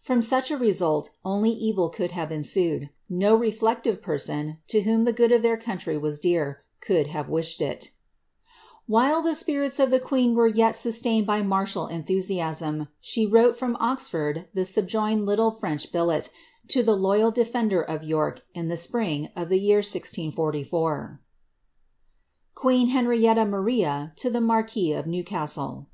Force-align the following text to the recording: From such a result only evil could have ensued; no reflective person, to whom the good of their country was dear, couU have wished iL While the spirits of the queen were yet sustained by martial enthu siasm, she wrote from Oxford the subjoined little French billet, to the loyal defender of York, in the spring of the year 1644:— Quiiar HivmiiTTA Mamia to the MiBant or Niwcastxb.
From 0.00 0.22
such 0.22 0.50
a 0.50 0.56
result 0.56 1.10
only 1.26 1.50
evil 1.50 1.90
could 1.90 2.12
have 2.12 2.32
ensued; 2.32 2.88
no 3.10 3.34
reflective 3.34 4.00
person, 4.00 4.56
to 4.68 4.80
whom 4.80 5.04
the 5.04 5.12
good 5.12 5.30
of 5.30 5.42
their 5.42 5.58
country 5.58 5.98
was 5.98 6.18
dear, 6.18 6.64
couU 6.80 7.06
have 7.08 7.28
wished 7.28 7.60
iL 7.60 7.74
While 8.86 9.20
the 9.20 9.34
spirits 9.34 9.78
of 9.78 9.90
the 9.90 10.00
queen 10.00 10.34
were 10.34 10.46
yet 10.48 10.74
sustained 10.74 11.26
by 11.26 11.42
martial 11.42 11.86
enthu 11.88 12.16
siasm, 12.16 12.88
she 12.98 13.26
wrote 13.26 13.58
from 13.58 13.76
Oxford 13.78 14.48
the 14.54 14.64
subjoined 14.64 15.26
little 15.26 15.50
French 15.50 15.92
billet, 15.92 16.30
to 16.68 16.82
the 16.82 16.96
loyal 16.96 17.30
defender 17.30 17.82
of 17.82 18.02
York, 18.02 18.40
in 18.54 18.68
the 18.68 18.78
spring 18.78 19.28
of 19.36 19.50
the 19.50 19.60
year 19.60 19.80
1644:— 19.84 21.20
Quiiar 22.56 22.88
HivmiiTTA 22.90 23.46
Mamia 23.50 24.16
to 24.16 24.30
the 24.30 24.38
MiBant 24.40 24.98
or 25.00 25.02
Niwcastxb. 25.06 25.86